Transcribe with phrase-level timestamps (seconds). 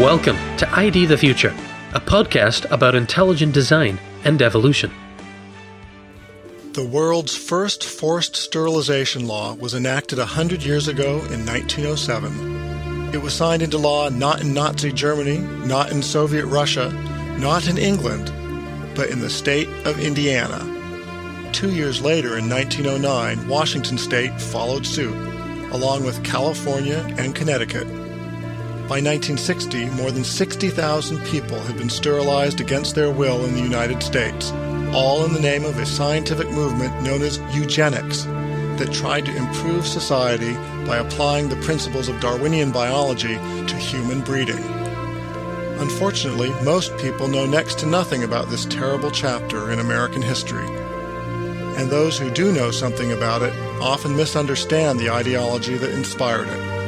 [0.00, 1.54] Welcome to ID the Future,
[1.92, 4.90] a podcast about intelligent design and evolution.
[6.72, 13.12] The world's first forced sterilization law was enacted 100 years ago in 1907.
[13.12, 15.36] It was signed into law not in Nazi Germany,
[15.66, 16.90] not in Soviet Russia,
[17.38, 18.32] not in England,
[18.96, 20.64] but in the state of Indiana.
[21.52, 25.14] Two years later, in 1909, Washington state followed suit,
[25.72, 27.86] along with California and Connecticut.
[28.90, 34.02] By 1960, more than 60,000 people had been sterilized against their will in the United
[34.02, 34.50] States,
[34.92, 39.86] all in the name of a scientific movement known as eugenics that tried to improve
[39.86, 40.54] society
[40.88, 44.58] by applying the principles of Darwinian biology to human breeding.
[45.78, 50.66] Unfortunately, most people know next to nothing about this terrible chapter in American history.
[51.76, 56.79] And those who do know something about it often misunderstand the ideology that inspired it.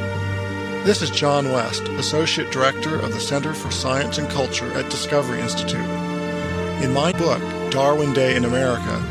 [0.83, 5.39] This is John West, Associate Director of the Center for Science and Culture at Discovery
[5.39, 5.79] Institute.
[6.83, 9.01] In my book, Darwin Day in America,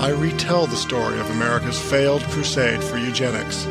[0.00, 3.64] I retell the story of America's failed crusade for eugenics.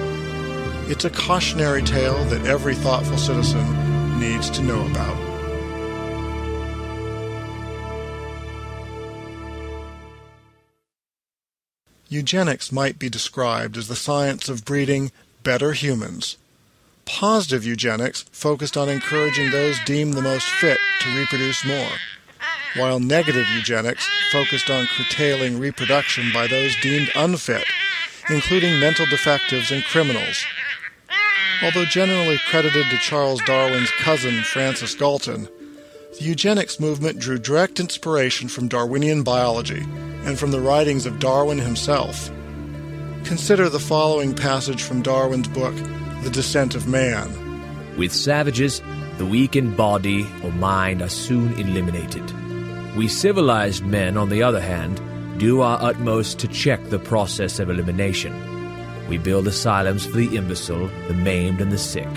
[0.87, 5.17] It's a cautionary tale that every thoughtful citizen needs to know about.
[12.07, 15.11] Eugenics might be described as the science of breeding
[15.43, 16.37] better humans
[17.09, 21.89] Positive eugenics focused on encouraging those deemed the most fit to reproduce more,
[22.77, 27.65] while negative eugenics focused on curtailing reproduction by those deemed unfit,
[28.29, 30.45] including mental defectives and criminals.
[31.63, 35.49] Although generally credited to Charles Darwin's cousin Francis Galton,
[36.17, 39.81] the eugenics movement drew direct inspiration from Darwinian biology
[40.25, 42.29] and from the writings of Darwin himself.
[43.25, 45.75] Consider the following passage from Darwin's book,
[46.23, 47.27] the descent of man.
[47.97, 48.81] With savages,
[49.17, 52.23] the weak in body or mind are soon eliminated.
[52.95, 55.01] We civilized men, on the other hand,
[55.39, 58.33] do our utmost to check the process of elimination.
[59.07, 62.09] We build asylums for the imbecile, the maimed, and the sick.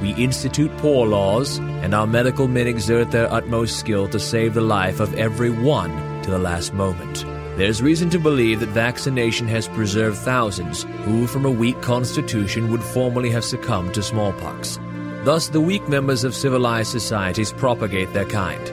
[0.00, 4.60] We institute poor laws, and our medical men exert their utmost skill to save the
[4.60, 7.24] life of every one to the last moment.
[7.56, 12.82] There's reason to believe that vaccination has preserved thousands who, from a weak constitution, would
[12.82, 14.78] formerly have succumbed to smallpox.
[15.24, 18.64] Thus, the weak members of civilized societies propagate their kind.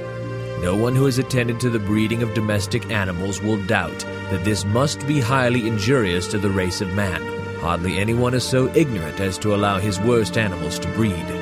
[0.61, 3.99] No one who has attended to the breeding of domestic animals will doubt
[4.31, 7.21] that this must be highly injurious to the race of man.
[7.59, 11.38] Hardly anyone is so ignorant as to allow his worst animals to breed.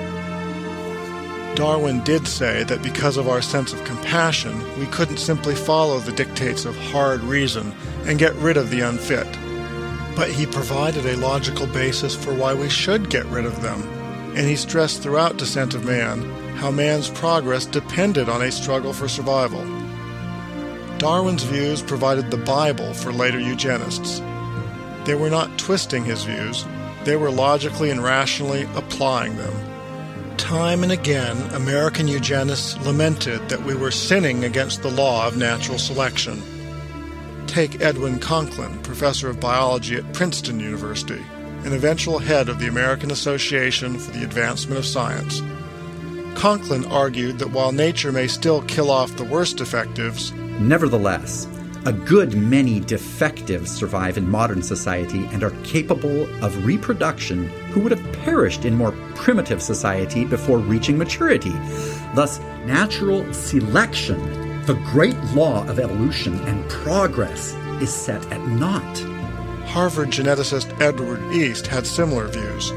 [1.57, 6.11] Darwin did say that because of our sense of compassion, we couldn't simply follow the
[6.11, 7.73] dictates of hard reason
[8.05, 9.25] and get rid of the unfit.
[10.15, 13.81] But he provided a logical basis for why we should get rid of them,
[14.35, 16.21] and he stressed throughout Descent of Man
[16.57, 19.65] how man's progress depended on a struggle for survival.
[20.99, 24.19] Darwin's views provided the Bible for later eugenists.
[25.05, 26.65] They were not twisting his views,
[27.03, 29.66] they were logically and rationally applying them.
[30.47, 35.77] Time and again, American eugenists lamented that we were sinning against the law of natural
[35.77, 36.41] selection.
[37.47, 41.21] Take Edwin Conklin, professor of biology at Princeton University,
[41.65, 45.41] and eventual head of the American Association for the Advancement of Science.
[46.39, 50.31] Conklin argued that while nature may still kill off the worst defectives,
[50.61, 51.45] nevertheless,
[51.85, 57.91] a good many defectives survive in modern society and are capable of reproduction who would
[57.91, 61.53] have perished in more primitive society before reaching maturity.
[62.15, 64.19] Thus, natural selection,
[64.65, 68.97] the great law of evolution and progress, is set at naught.
[69.67, 72.71] Harvard geneticist Edward East had similar views.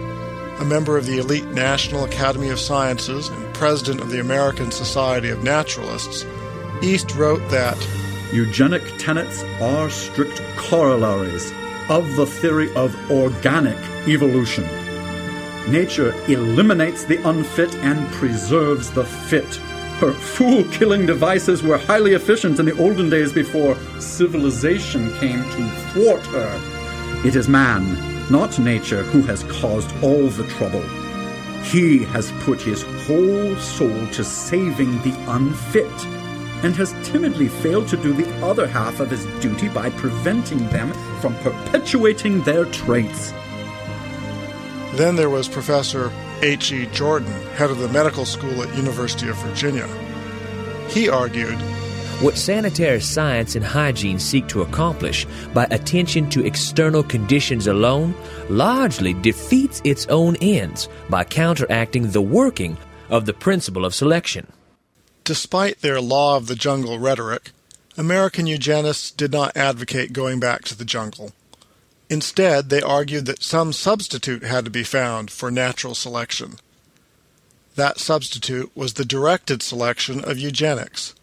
[0.60, 5.30] A member of the elite National Academy of Sciences and president of the American Society
[5.30, 6.26] of Naturalists,
[6.82, 7.76] East wrote that
[8.32, 11.52] Eugenic tenets are strict corollaries
[11.88, 13.76] of the theory of organic
[14.06, 14.64] evolution.
[15.68, 19.56] Nature eliminates the unfit and preserves the fit.
[19.98, 25.70] Her fool killing devices were highly efficient in the olden days before civilization came to
[25.92, 27.26] thwart her.
[27.26, 30.86] It is man, not nature, who has caused all the trouble.
[31.64, 36.19] He has put his whole soul to saving the unfit
[36.62, 40.92] and has timidly failed to do the other half of his duty by preventing them
[41.20, 43.32] from perpetuating their traits.
[44.94, 46.12] Then there was Professor
[46.42, 46.86] H.E.
[46.86, 49.86] Jordan, head of the medical school at University of Virginia.
[50.88, 51.58] He argued,
[52.20, 58.14] what sanitary science and hygiene seek to accomplish by attention to external conditions alone
[58.50, 62.76] largely defeats its own ends by counteracting the working
[63.08, 64.46] of the principle of selection.
[65.30, 67.52] Despite their law of the jungle rhetoric,
[67.96, 71.30] American eugenists did not advocate going back to the jungle.
[72.08, 76.56] Instead, they argued that some substitute had to be found for natural selection.
[77.76, 81.14] That substitute was the directed selection of eugenics.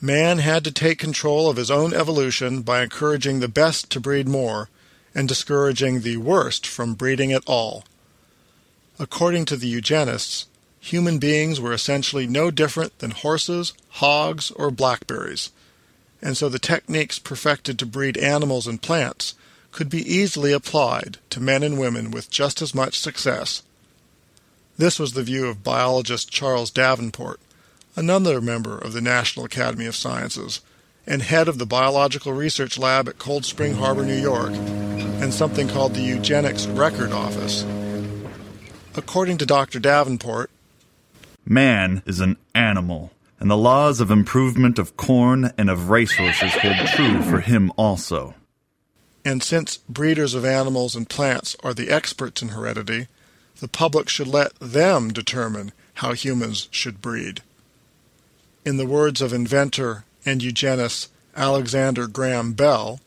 [0.00, 4.26] Man had to take control of his own evolution by encouraging the best to breed
[4.26, 4.68] more
[5.14, 7.84] and discouraging the worst from breeding at all.
[8.98, 10.46] According to the eugenists,
[10.80, 15.50] human beings were essentially no different than horses, hogs, or blackberries,
[16.22, 19.34] and so the techniques perfected to breed animals and plants
[19.70, 23.62] could be easily applied to men and women with just as much success.
[24.76, 27.40] This was the view of biologist Charles Davenport,
[27.96, 30.60] another member of the National Academy of Sciences
[31.08, 35.66] and head of the Biological Research Lab at Cold Spring Harbor, New York, and something
[35.66, 37.64] called the Eugenics Record Office.
[38.94, 39.80] According to Dr.
[39.80, 40.50] Davenport,
[41.50, 43.10] Man is an animal,
[43.40, 48.34] and the laws of improvement of corn and of racehorses hold true for him also.
[49.24, 53.08] And since breeders of animals and plants are the experts in heredity,
[53.60, 57.40] the public should let them determine how humans should breed.
[58.66, 63.00] In the words of inventor and eugenist Alexander Graham Bell,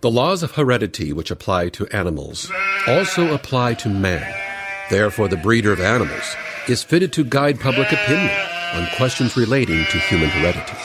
[0.00, 2.52] The laws of heredity which apply to animals
[2.86, 4.47] also apply to man.
[4.90, 6.34] Therefore, the breeder of animals
[6.68, 8.30] is fitted to guide public opinion
[8.74, 10.76] on questions relating to human heredity.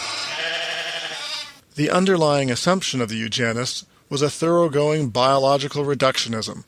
[1.76, 6.66] The underlying assumption of the eugenists was a thoroughgoing biological reductionism.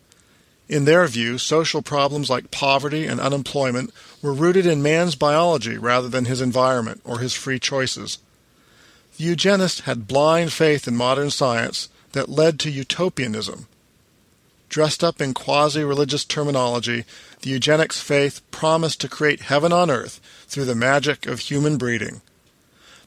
[0.67, 6.09] In their view, social problems like poverty and unemployment were rooted in man's biology rather
[6.09, 8.17] than his environment or his free choices.
[9.17, 13.67] The eugenists had blind faith in modern science that led to utopianism.
[14.75, 17.05] Dressed up in quasi religious terminology,
[17.39, 20.19] the eugenics faith promised to create heaven on earth
[20.49, 22.19] through the magic of human breeding.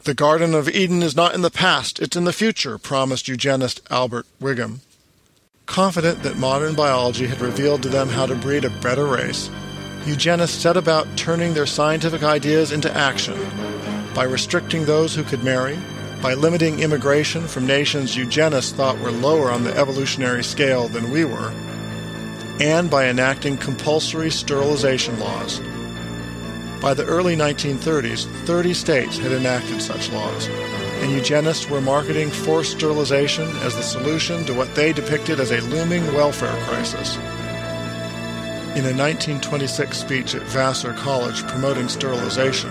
[0.05, 3.82] The Garden of Eden is not in the past, it's in the future, promised eugenist
[3.91, 4.79] Albert Wiggam.
[5.67, 9.50] Confident that modern biology had revealed to them how to breed a better race,
[10.06, 13.37] eugenists set about turning their scientific ideas into action
[14.14, 15.79] by restricting those who could marry,
[16.20, 21.25] by limiting immigration from nations eugenists thought were lower on the evolutionary scale than we
[21.25, 21.53] were,
[22.61, 25.61] and by enacting compulsory sterilization laws.
[26.81, 32.73] By the early 1930s, 30 states had enacted such laws, and eugenists were marketing forced
[32.73, 37.17] sterilization as the solution to what they depicted as a looming welfare crisis.
[38.76, 42.71] In a 1926 speech at Vassar College promoting sterilization,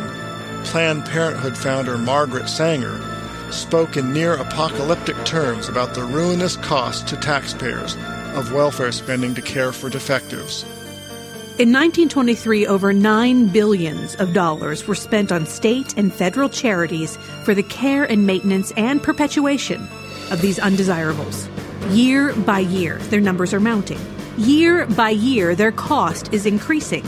[0.63, 3.16] Planned Parenthood founder Margaret Sanger
[3.51, 7.95] spoke in near apocalyptic terms about the ruinous cost to taxpayers
[8.35, 10.63] of welfare spending to care for defectives.
[11.59, 17.55] In 1923, over nine billions of dollars were spent on state and federal charities for
[17.55, 19.87] the care and maintenance and perpetuation
[20.29, 21.49] of these undesirables.
[21.89, 23.99] Year by year, their numbers are mounting.
[24.37, 27.03] Year by year, their cost is increasing.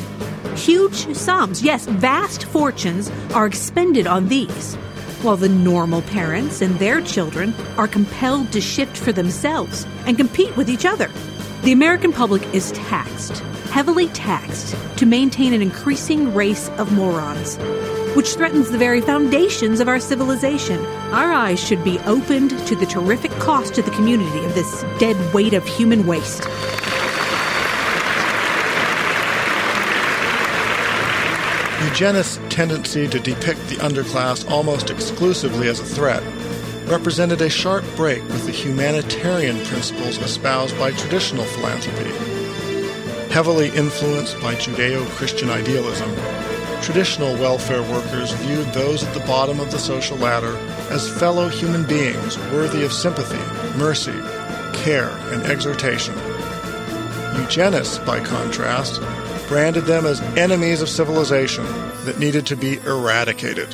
[0.56, 4.76] Huge sums, yes, vast fortunes, are expended on these,
[5.24, 10.56] while the normal parents and their children are compelled to shift for themselves and compete
[10.56, 11.10] with each other.
[11.64, 13.40] The American public is taxed,
[13.72, 17.58] heavily taxed, to maintain an increasing race of morons,
[18.16, 20.80] which threatens the very foundations of our civilization.
[21.12, 25.18] Our eyes should be opened to the terrific cost to the community of this dead
[25.34, 26.48] weight of human waste.
[31.90, 36.24] Eugenists' tendency to depict the underclass almost exclusively as a threat
[36.86, 42.12] represented a sharp break with the humanitarian principles espoused by traditional philanthropy.
[43.34, 46.10] Heavily influenced by Judeo Christian idealism,
[46.84, 50.56] traditional welfare workers viewed those at the bottom of the social ladder
[50.92, 53.44] as fellow human beings worthy of sympathy,
[53.80, 54.18] mercy,
[54.84, 56.16] care, and exhortation.
[57.36, 59.02] Eugenists, by contrast,
[59.50, 61.66] branded them as enemies of civilization
[62.06, 63.68] that needed to be eradicated.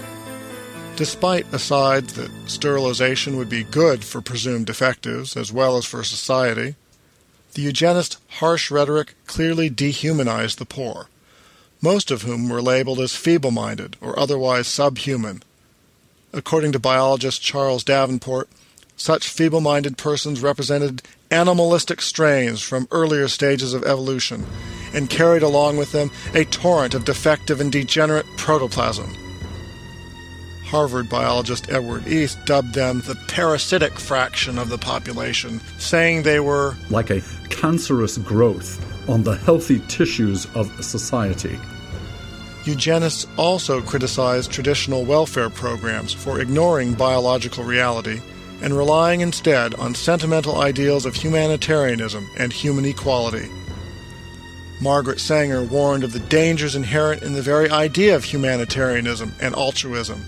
[0.96, 6.75] Despite asides that sterilization would be good for presumed defectives as well as for society,
[7.55, 11.10] the eugenist harsh rhetoric clearly dehumanized the poor,
[11.82, 15.44] most of whom were labeled as feeble minded or otherwise subhuman.
[16.32, 18.48] According to biologist Charles Davenport,
[18.96, 21.01] such feeble minded persons represented
[21.36, 24.46] animalistic strains from earlier stages of evolution
[24.94, 29.13] and carried along with them a torrent of defective and degenerate protoplasm.
[30.63, 36.75] Harvard biologist Edward East dubbed them the parasitic fraction of the population, saying they were
[36.89, 41.60] like a cancerous growth on the healthy tissues of society.
[42.63, 48.22] Eugenists also criticized traditional welfare programs for ignoring biological reality
[48.62, 53.50] and relying instead on sentimental ideals of humanitarianism and human equality.
[54.82, 60.26] Margaret Sanger warned of the dangers inherent in the very idea of humanitarianism and altruism,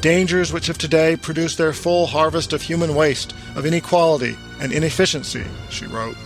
[0.00, 5.44] dangers which have today produced their full harvest of human waste, of inequality, and inefficiency,
[5.70, 6.16] she wrote.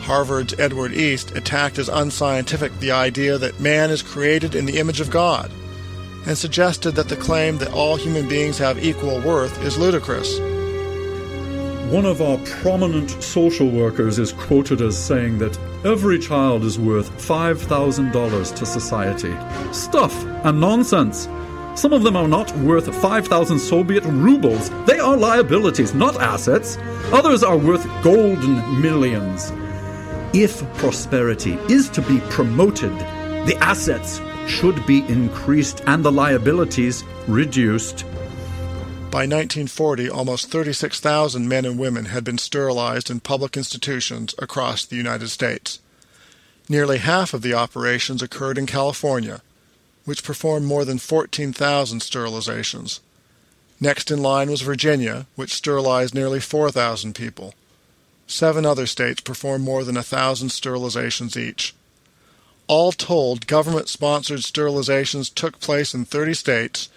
[0.00, 5.00] Harvard's Edward East attacked as unscientific the idea that man is created in the image
[5.00, 5.50] of God
[6.26, 10.38] and suggested that the claim that all human beings have equal worth is ludicrous.
[11.90, 17.10] One of our prominent social workers is quoted as saying that every child is worth
[17.18, 19.36] $5,000 to society.
[19.72, 21.28] Stuff and nonsense.
[21.74, 24.70] Some of them are not worth 5,000 Soviet rubles.
[24.86, 26.78] They are liabilities, not assets.
[27.12, 29.52] Others are worth golden millions.
[30.32, 32.92] If prosperity is to be promoted,
[33.46, 38.04] the assets should be increased and the liabilities reduced.
[39.10, 44.96] By 1940, almost 36,000 men and women had been sterilized in public institutions across the
[44.96, 45.78] United States.
[46.68, 49.40] Nearly half of the operations occurred in California,
[50.04, 53.00] which performed more than 14,000 sterilizations.
[53.80, 57.54] Next in line was Virginia, which sterilized nearly 4,000 people.
[58.26, 61.74] Seven other states performed more than a thousand sterilizations each.
[62.66, 66.88] All told, government sponsored sterilizations took place in 30 states,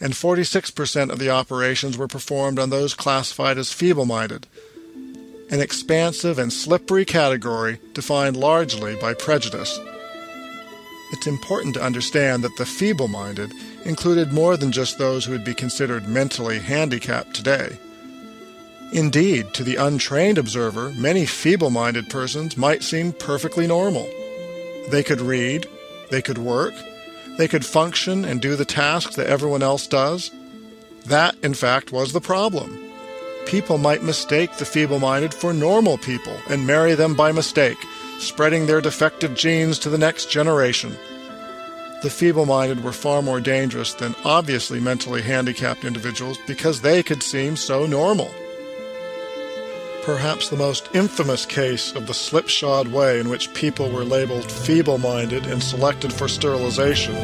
[0.00, 4.46] and 46% of the operations were performed on those classified as feeble minded,
[5.50, 9.78] an expansive and slippery category defined largely by prejudice.
[11.12, 13.52] It's important to understand that the feeble minded
[13.84, 17.76] included more than just those who would be considered mentally handicapped today.
[18.94, 24.08] Indeed, to the untrained observer, many feeble minded persons might seem perfectly normal.
[24.90, 25.68] They could read,
[26.10, 26.74] they could work,
[27.38, 30.30] they could function and do the tasks that everyone else does.
[31.06, 32.78] That, in fact, was the problem.
[33.46, 37.78] People might mistake the feeble minded for normal people and marry them by mistake,
[38.18, 40.96] spreading their defective genes to the next generation.
[42.02, 47.22] The feeble minded were far more dangerous than obviously mentally handicapped individuals because they could
[47.22, 48.32] seem so normal.
[50.02, 54.98] Perhaps the most infamous case of the slipshod way in which people were labeled feeble
[54.98, 57.14] minded and selected for sterilization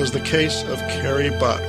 [0.00, 1.62] was the case of Carrie Buck.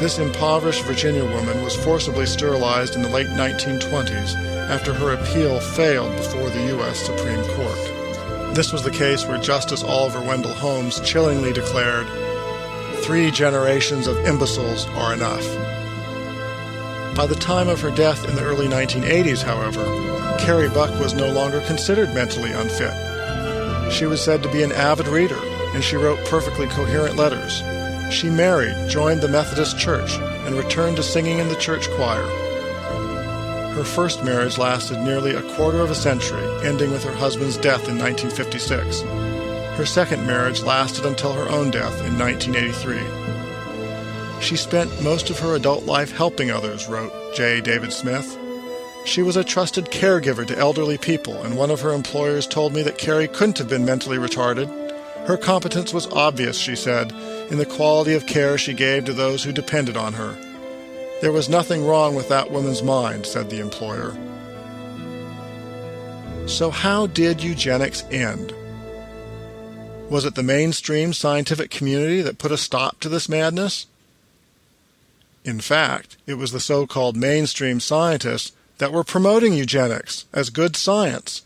[0.00, 4.34] This impoverished Virginia woman was forcibly sterilized in the late 1920s
[4.68, 6.98] after her appeal failed before the U.S.
[6.98, 8.54] Supreme Court.
[8.56, 12.08] This was the case where Justice Oliver Wendell Holmes chillingly declared,
[13.04, 15.63] Three generations of imbeciles are enough.
[17.14, 19.84] By the time of her death in the early 1980s, however,
[20.38, 22.92] Carrie Buck was no longer considered mentally unfit.
[23.92, 25.38] She was said to be an avid reader,
[25.74, 27.62] and she wrote perfectly coherent letters.
[28.12, 32.26] She married, joined the Methodist Church, and returned to singing in the church choir.
[33.74, 37.88] Her first marriage lasted nearly a quarter of a century, ending with her husband's death
[37.88, 39.02] in 1956.
[39.78, 43.23] Her second marriage lasted until her own death in 1983.
[44.44, 47.62] She spent most of her adult life helping others, wrote J.
[47.62, 48.38] David Smith.
[49.06, 52.82] She was a trusted caregiver to elderly people, and one of her employers told me
[52.82, 54.68] that Carrie couldn't have been mentally retarded.
[55.26, 57.10] Her competence was obvious, she said,
[57.50, 60.36] in the quality of care she gave to those who depended on her.
[61.22, 64.14] There was nothing wrong with that woman's mind, said the employer.
[66.46, 68.52] So, how did eugenics end?
[70.10, 73.86] Was it the mainstream scientific community that put a stop to this madness?
[75.44, 80.74] In fact, it was the so called mainstream scientists that were promoting eugenics as good
[80.74, 81.42] science.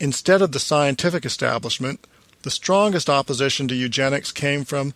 [0.00, 2.06] Instead of the scientific establishment,
[2.42, 4.94] the strongest opposition to eugenics came from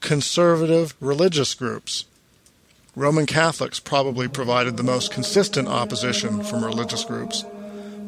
[0.00, 2.06] conservative religious groups.
[2.96, 7.44] Roman Catholics probably provided the most consistent opposition from religious groups.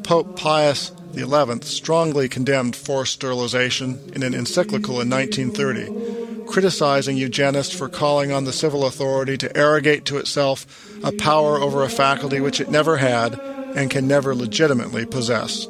[0.03, 6.22] Pope Pius XI strongly condemned forced sterilization in an encyclical in 1930,
[6.53, 10.67] criticizing eugenists for calling on the civil authority to arrogate to itself
[11.03, 13.39] a power over a faculty which it never had
[13.75, 15.67] and can never legitimately possess.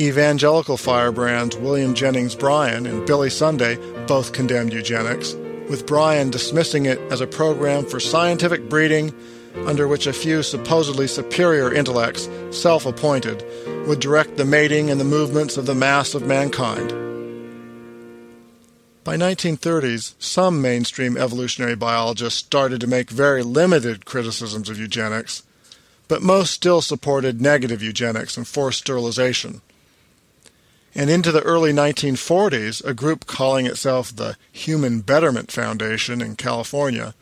[0.00, 3.76] Evangelical firebrands William Jennings Bryan and Billy Sunday
[4.08, 5.34] both condemned eugenics,
[5.68, 9.14] with Bryan dismissing it as a program for scientific breeding
[9.64, 13.44] under which a few supposedly superior intellects, self appointed,
[13.86, 17.09] would direct the mating and the movements of the mass of mankind.
[19.02, 25.42] By 1930s, some mainstream evolutionary biologists started to make very limited criticisms of eugenics,
[26.06, 29.62] but most still supported negative eugenics and forced sterilization.
[30.94, 37.14] And into the early 1940s, a group calling itself the Human Betterment Foundation in California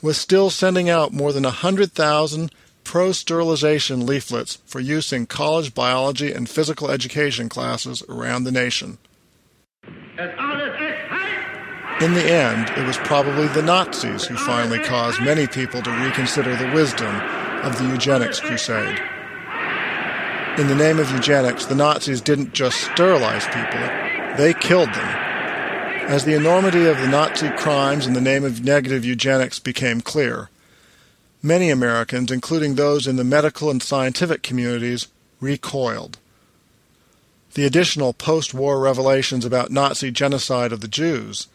[0.00, 2.52] was still sending out more than 100,000
[2.82, 8.98] pro sterilization leaflets for use in college biology and physical education classes around the nation.
[12.02, 16.56] In the end, it was probably the Nazis who finally caused many people to reconsider
[16.56, 17.14] the wisdom
[17.62, 19.00] of the eugenics crusade.
[20.58, 25.08] In the name of eugenics, the Nazis didn't just sterilize people, they killed them.
[26.08, 30.50] As the enormity of the Nazi crimes in the name of negative eugenics became clear,
[31.40, 35.06] many Americans, including those in the medical and scientific communities,
[35.40, 36.18] recoiled.
[37.54, 41.46] The additional post war revelations about Nazi genocide of the Jews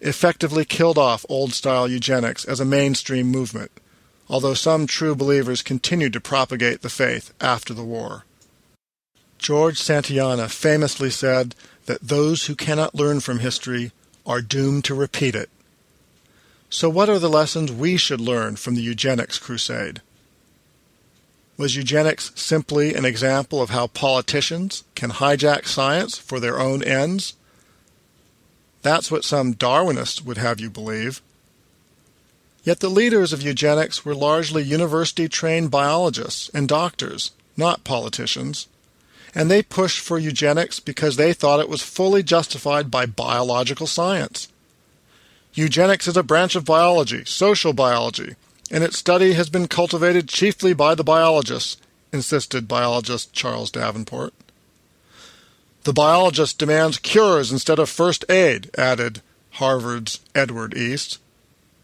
[0.00, 3.70] effectively killed off old style eugenics as a mainstream movement,
[4.28, 8.24] although some true believers continued to propagate the faith after the war.
[9.38, 11.54] George Santayana famously said
[11.86, 13.92] that those who cannot learn from history
[14.26, 15.50] are doomed to repeat it.
[16.70, 20.00] So, what are the lessons we should learn from the eugenics crusade?
[21.56, 27.34] Was eugenics simply an example of how politicians can hijack science for their own ends?
[28.84, 31.22] That's what some Darwinists would have you believe.
[32.64, 38.68] Yet the leaders of eugenics were largely university trained biologists and doctors, not politicians.
[39.34, 44.48] And they pushed for eugenics because they thought it was fully justified by biological science.
[45.54, 48.34] Eugenics is a branch of biology, social biology,
[48.70, 51.78] and its study has been cultivated chiefly by the biologists,
[52.12, 54.34] insisted biologist Charles Davenport.
[55.84, 59.20] The biologist demands cures instead of first aid, added
[59.52, 61.18] Harvard's Edward East,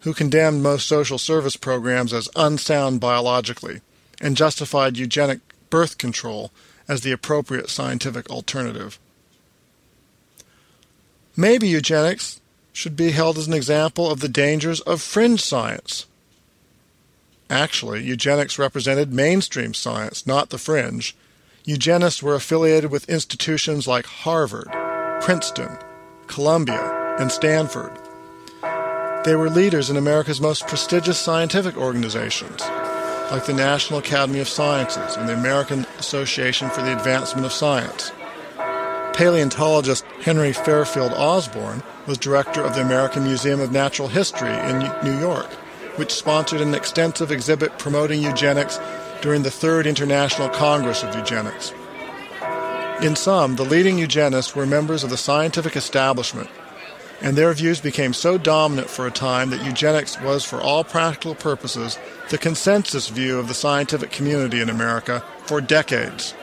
[0.01, 3.83] who condemned most social service programs as unsound biologically
[4.19, 6.51] and justified eugenic birth control
[6.89, 8.99] as the appropriate scientific alternative.
[11.37, 12.41] Maybe eugenics
[12.73, 16.07] should be held as an example of the dangers of fringe science.
[17.51, 21.15] Actually, eugenics represented mainstream science, not the fringe,
[21.65, 24.69] Eugenists were affiliated with institutions like Harvard,
[25.21, 25.77] Princeton,
[26.27, 27.93] Columbia, and Stanford.
[29.25, 32.63] They were leaders in America's most prestigious scientific organizations,
[33.31, 38.11] like the National Academy of Sciences and the American Association for the Advancement of Science.
[39.13, 45.21] Paleontologist Henry Fairfield Osborn was director of the American Museum of Natural History in New
[45.21, 45.51] York,
[45.97, 48.79] which sponsored an extensive exhibit promoting eugenics
[49.23, 51.73] during the Third International Congress of Eugenics.
[53.03, 56.51] In sum, the leading eugenists were members of the scientific establishment,
[57.23, 61.35] and their views became so dominant for a time that eugenics was, for all practical
[61.35, 61.99] purposes,
[62.31, 66.35] the consensus view of the scientific community in America for decades.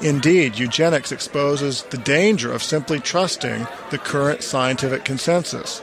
[0.00, 5.82] Indeed, eugenics exposes the danger of simply trusting the current scientific consensus,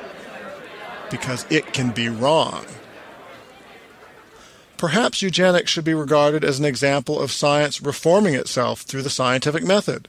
[1.12, 2.66] because it can be wrong.
[4.78, 9.64] Perhaps eugenics should be regarded as an example of science reforming itself through the scientific
[9.64, 10.08] method.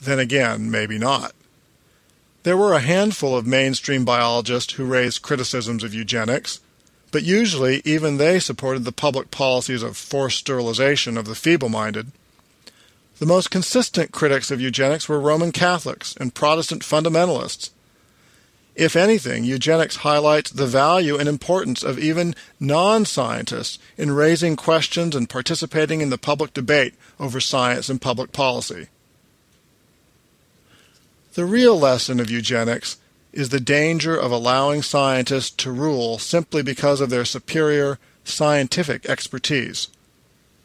[0.00, 1.32] Then again, maybe not.
[2.44, 6.60] There were a handful of mainstream biologists who raised criticisms of eugenics,
[7.10, 12.10] but usually even they supported the public policies of forced sterilization of the feeble minded.
[13.18, 17.70] The most consistent critics of eugenics were Roman Catholics and Protestant fundamentalists,
[18.74, 25.14] if anything, eugenics highlights the value and importance of even non scientists in raising questions
[25.14, 28.88] and participating in the public debate over science and public policy.
[31.34, 32.96] The real lesson of eugenics
[33.32, 39.88] is the danger of allowing scientists to rule simply because of their superior scientific expertise.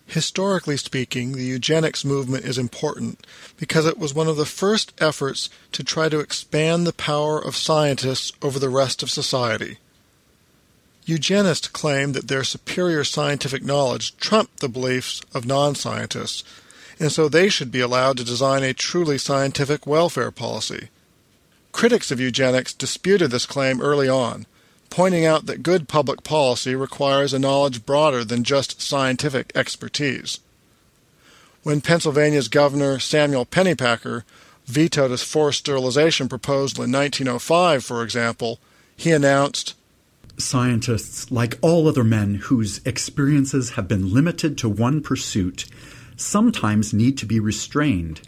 [0.09, 5.51] Historically speaking, the eugenics movement is important because it was one of the first efforts
[5.71, 9.77] to try to expand the power of scientists over the rest of society.
[11.05, 16.43] Eugenists claimed that their superior scientific knowledge trumped the beliefs of non scientists,
[16.99, 20.89] and so they should be allowed to design a truly scientific welfare policy.
[21.71, 24.47] Critics of eugenics disputed this claim early on,
[24.89, 30.39] pointing out that good public policy requires a knowledge broader than just scientific expertise.
[31.63, 34.23] When Pennsylvania's Governor Samuel Pennypacker
[34.65, 38.59] vetoed a forced sterilization proposal in 1905, for example,
[38.95, 39.75] he announced
[40.39, 45.65] Scientists, like all other men whose experiences have been limited to one pursuit,
[46.15, 48.21] sometimes need to be restrained.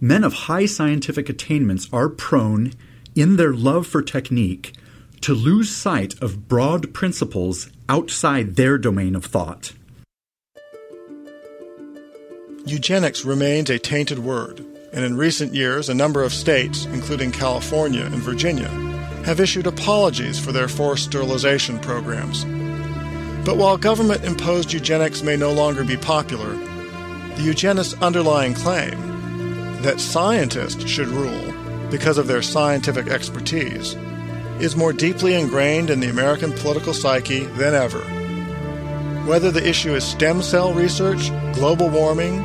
[0.00, 2.72] Men of high scientific attainments are prone,
[3.16, 4.74] in their love for technique,
[5.22, 9.72] to lose sight of broad principles outside their domain of thought.
[12.64, 18.04] Eugenics remains a tainted word, and in recent years, a number of states, including California
[18.04, 18.68] and Virginia,
[19.24, 22.44] have issued apologies for their forced sterilization programs.
[23.44, 26.54] But while government imposed eugenics may no longer be popular,
[27.36, 28.98] the eugenist's underlying claim
[29.82, 31.54] that scientists should rule
[31.90, 33.96] because of their scientific expertise
[34.60, 38.00] is more deeply ingrained in the American political psyche than ever.
[39.26, 42.44] Whether the issue is stem cell research, global warming,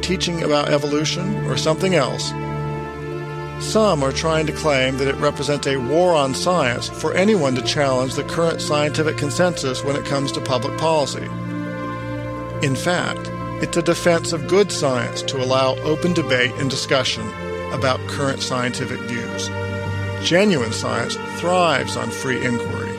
[0.00, 2.32] teaching about evolution, or something else,
[3.60, 7.62] some are trying to claim that it represents a war on science for anyone to
[7.62, 11.26] challenge the current scientific consensus when it comes to public policy.
[12.64, 13.28] In fact,
[13.60, 17.26] it's a defense of good science to allow open debate and discussion
[17.72, 19.48] about current scientific views.
[20.22, 22.90] Genuine science thrives on free inquiry.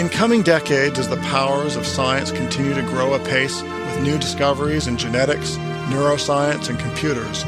[0.00, 4.86] In coming decades, as the powers of science continue to grow apace with new discoveries
[4.86, 5.56] in genetics,
[5.88, 7.44] neuroscience, and computers,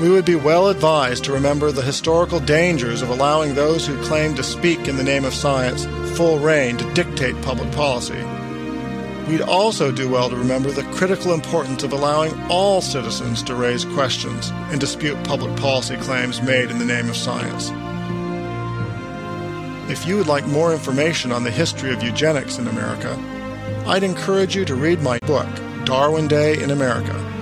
[0.00, 4.34] we would be well advised to remember the historical dangers of allowing those who claim
[4.34, 8.20] to speak in the name of science full reign to dictate public policy.
[9.28, 13.84] We'd also do well to remember the critical importance of allowing all citizens to raise
[13.84, 17.70] questions and dispute public policy claims made in the name of science.
[19.90, 23.16] If you would like more information on the history of eugenics in America,
[23.86, 25.48] I'd encourage you to read my book,
[25.84, 27.32] Darwin Day in America